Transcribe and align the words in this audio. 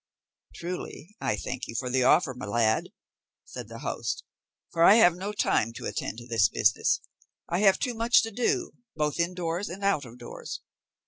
"Truly 0.55 1.15
I 1.21 1.35
thank 1.35 1.67
you 1.67 1.75
for 1.75 1.87
the 1.87 2.01
offer, 2.03 2.33
my 2.33 2.47
lad," 2.47 2.89
said 3.45 3.67
the 3.67 3.77
host, 3.85 4.23
"for 4.71 4.83
I 4.83 4.95
have 4.95 5.15
no 5.15 5.31
time 5.31 5.73
to 5.73 5.85
attend 5.85 6.17
to 6.17 6.27
this 6.27 6.49
business; 6.49 7.01
I 7.47 7.59
have 7.59 7.77
too 7.77 7.93
much 7.93 8.23
to 8.23 8.31
do, 8.31 8.71
both 8.95 9.19
indoors 9.19 9.69
and 9.69 9.83
out 9.83 10.05
of 10.05 10.17
doors. 10.17 10.61